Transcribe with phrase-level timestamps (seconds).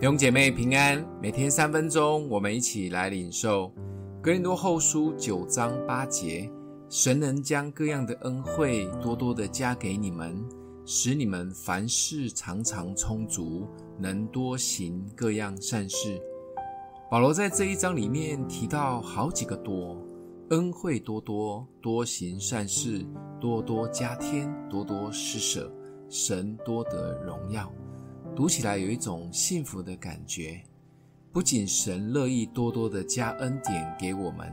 [0.00, 3.70] 弟兄姐妹平安，每天三分钟，我们一起来领受
[4.22, 6.50] 格林多后书九章八节：
[6.88, 10.42] 神能将各样的恩惠多多的加给你们，
[10.86, 13.68] 使你们凡事常常充足，
[13.98, 16.18] 能多行各样善事。
[17.10, 20.02] 保罗在这一章里面提到好几个多，
[20.48, 23.04] 恩惠多多，多行善事，
[23.38, 25.70] 多多加添，多多施舍，
[26.08, 27.70] 神多得荣耀。
[28.34, 30.62] 读起来有一种幸福的感觉，
[31.32, 34.50] 不仅神乐意多多的加恩典给我们，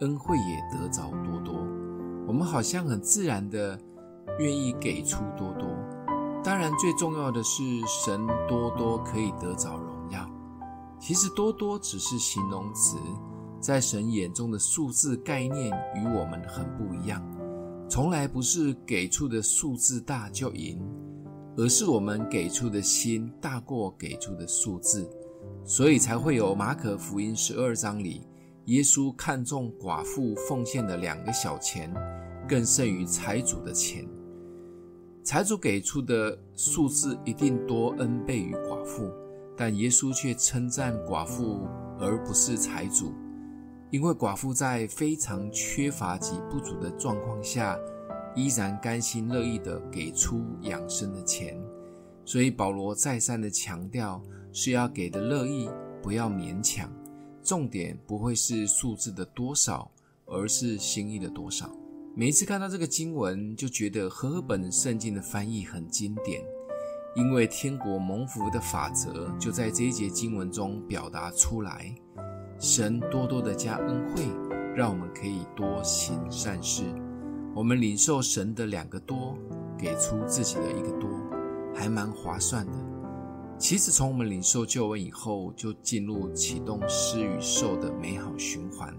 [0.00, 1.54] 恩惠也得着多多，
[2.26, 3.78] 我们好像很自然的
[4.38, 5.68] 愿意给出多多。
[6.42, 10.26] 当然，最重要的是神多多可以得着荣耀。
[10.98, 12.96] 其实多多只是形容词，
[13.60, 17.22] 在神眼中的数字概念与我们很不一样，
[17.90, 20.80] 从来不是给出的数字大就赢。
[21.58, 25.10] 而是我们给出的心大过给出的数字，
[25.64, 28.22] 所以才会有马可福音十二章里，
[28.66, 31.92] 耶稣看中寡妇奉献的两个小钱，
[32.48, 34.06] 更胜于财主的钱。
[35.24, 39.10] 财主给出的数字一定多 n 倍于寡妇，
[39.56, 41.66] 但耶稣却称赞寡妇
[41.98, 43.12] 而不是财主，
[43.90, 47.76] 因为寡妇在非常缺乏及不足的状况下。
[48.34, 51.60] 依然甘心乐意地给出养生的钱，
[52.24, 55.68] 所以保罗再三的强调是要给的乐意，
[56.02, 56.92] 不要勉强。
[57.42, 59.90] 重点不会是数字的多少，
[60.26, 61.70] 而是心意的多少。
[62.14, 66.42] 每一次看到这个经文，就觉得和合本圣经的翻译很经典，
[67.16, 71.94] 因为天国蒙福的法则就在这一节经文中表达出来。
[72.58, 74.24] 神多多的加恩惠，
[74.74, 76.82] 让我们可以多行善事。
[77.58, 79.36] 我们领受神的两个多，
[79.76, 81.10] 给出自己的一个多，
[81.74, 82.72] 还蛮划算的。
[83.58, 88.94] 其实从我们领受救恩以后，就进入启动施与受的美好循环。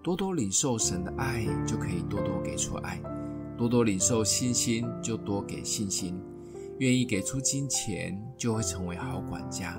[0.00, 3.00] 多多领受神的爱，就可以多多给出爱；
[3.56, 6.16] 多多领受信心，就多给信心。
[6.78, 9.76] 愿意给出金钱，就会成为好管家。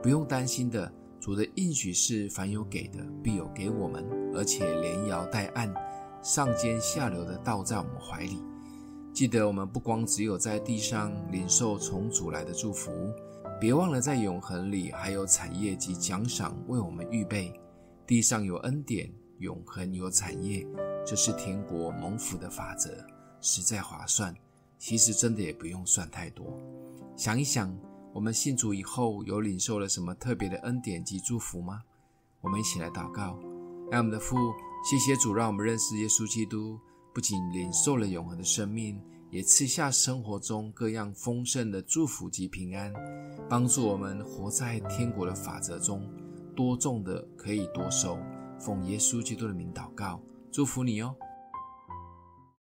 [0.00, 5.74] 不用担心的，主的应许是：凡有给的，必有给我们，而且连摇带按。
[6.28, 8.42] 上尖下流的倒在我们怀里。
[9.14, 12.92] 记得我们不光只有在地上领受从主来的祝福，
[13.58, 17.58] 别忘了在永恒里还有产业及奖赏为我们预备。
[18.06, 20.66] 地上有恩典，永恒有产业，
[21.06, 22.90] 这是天国蒙福的法则，
[23.40, 24.34] 实在划算。
[24.78, 26.44] 其实真的也不用算太多。
[27.16, 27.74] 想一想，
[28.12, 31.84] 我们信主以后有领受了什么特别的恩典及祝福吗？
[32.42, 33.38] 我们一起来祷告，
[33.90, 34.36] 让我们的父。
[34.84, 36.78] 谢谢主，让我们认识耶稣基督，
[37.12, 38.98] 不仅领受了永恒的生命，
[39.30, 42.92] 也赐下生活中各样丰盛的祝福及平安，
[43.48, 46.08] 帮助我们活在天国的法则中，
[46.56, 48.18] 多种的可以多收。
[48.58, 51.14] 奉耶稣基督的名祷告，祝福你哦。